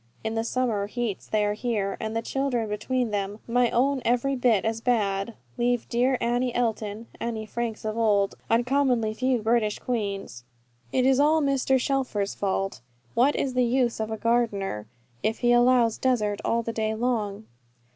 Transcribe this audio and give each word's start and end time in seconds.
In 0.23 0.33
the 0.33 0.43
summer 0.43 0.87
heats 0.87 1.27
they 1.27 1.45
are 1.45 1.53
here, 1.53 1.95
and 1.99 2.15
the 2.15 2.23
children 2.23 2.67
between 2.67 3.11
them, 3.11 3.37
my 3.47 3.69
own 3.69 4.01
every 4.03 4.35
bit 4.35 4.65
as 4.65 4.81
bad, 4.81 5.35
leave 5.59 5.87
dear 5.89 6.17
Annie 6.19 6.55
Elton 6.55 7.05
(Annie 7.19 7.45
Franks 7.45 7.85
of 7.85 7.95
old), 7.95 8.33
uncommonly 8.49 9.13
few 9.13 9.43
British 9.43 9.77
Queens. 9.77 10.43
It 10.91 11.05
is 11.05 11.19
all 11.19 11.39
Mr. 11.39 11.79
Shelfer's 11.79 12.33
fault. 12.33 12.81
What 13.13 13.35
is 13.35 13.53
the 13.53 13.63
use 13.63 13.99
of 13.99 14.09
a 14.09 14.17
gardener, 14.17 14.87
if 15.21 15.41
he 15.41 15.51
allows 15.53 15.99
dessert 15.99 16.41
all 16.43 16.63
the 16.63 16.73
day 16.73 16.95
long? 16.95 17.45